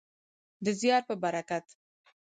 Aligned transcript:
د 0.65 0.67
زیار 0.79 1.01
په 1.09 1.15
برکت. 1.23 1.65